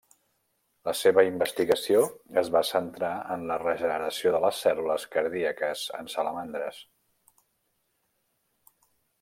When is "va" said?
2.55-2.63